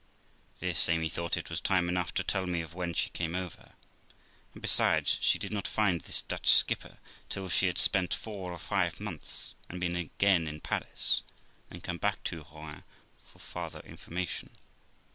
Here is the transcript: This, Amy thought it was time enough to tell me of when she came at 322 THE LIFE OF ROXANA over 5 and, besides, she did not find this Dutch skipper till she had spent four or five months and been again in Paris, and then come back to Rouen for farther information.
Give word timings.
This, 0.59 0.89
Amy 0.89 1.09
thought 1.09 1.37
it 1.37 1.51
was 1.51 1.61
time 1.61 1.87
enough 1.87 2.11
to 2.15 2.23
tell 2.23 2.47
me 2.47 2.61
of 2.61 2.73
when 2.73 2.95
she 2.95 3.11
came 3.11 3.35
at 3.35 3.51
322 3.51 4.59
THE 4.59 4.59
LIFE 4.59 4.63
OF 4.63 4.63
ROXANA 4.63 4.63
over 4.87 4.89
5 4.89 4.95
and, 4.97 5.01
besides, 5.11 5.17
she 5.21 5.37
did 5.37 5.51
not 5.51 5.67
find 5.67 6.01
this 6.01 6.21
Dutch 6.23 6.49
skipper 6.49 6.97
till 7.29 7.47
she 7.49 7.67
had 7.67 7.77
spent 7.77 8.13
four 8.15 8.51
or 8.51 8.57
five 8.57 8.99
months 8.99 9.53
and 9.69 9.79
been 9.79 9.95
again 9.95 10.47
in 10.47 10.59
Paris, 10.59 11.21
and 11.69 11.77
then 11.83 11.85
come 11.85 11.97
back 11.99 12.23
to 12.23 12.43
Rouen 12.51 12.83
for 13.27 13.37
farther 13.37 13.81
information. 13.81 14.49